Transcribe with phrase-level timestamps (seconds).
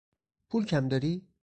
[0.49, 1.13] پول کم داری؟